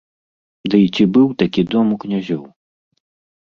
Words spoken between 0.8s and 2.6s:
ці быў такі дом у князёў?